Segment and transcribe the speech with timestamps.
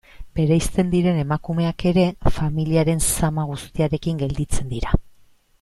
[0.37, 2.07] Bereizten diren emakumeak ere,
[2.39, 5.03] familiaren zama guztiarekin gelditzen dira.